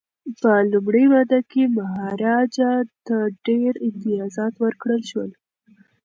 [0.39, 2.71] په لومړۍ ماده کي مهاراجا
[3.05, 3.15] ته
[3.45, 5.31] ډیر امتیازات ورکړل شول.